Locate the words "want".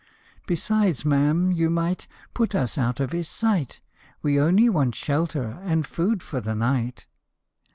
4.67-4.95